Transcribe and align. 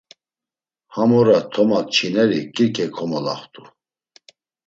Ham 0.93 1.09
ora 1.19 1.35
toma 1.53 1.79
kçineri 1.87 2.39
Kirke 2.53 2.85
komolaxt̆u. 2.95 3.63